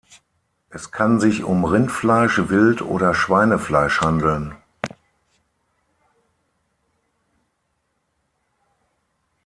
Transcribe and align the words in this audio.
Es 0.71 0.89
kann 0.91 1.19
sich 1.19 1.43
um 1.43 1.63
Rindfleisch, 1.63 2.49
Wild 2.49 2.81
oder 2.81 3.13
Schweinefleisch 3.13 4.01
handeln. 4.01 4.55